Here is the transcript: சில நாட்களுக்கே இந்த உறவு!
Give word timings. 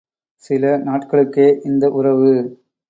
சில 0.43 0.71
நாட்களுக்கே 0.85 1.47
இந்த 1.65 1.87
உறவு! 1.91 2.33